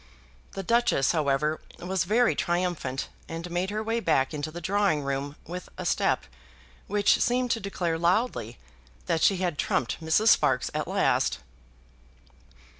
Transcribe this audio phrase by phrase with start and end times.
[0.53, 5.35] The Duchess, however, was very triumphant, and made her way back into the drawing room
[5.45, 6.25] with a step
[6.87, 8.57] which seemed to declare loudly
[9.05, 10.29] that she had trumped Mrs.
[10.29, 11.37] Sparkes at last.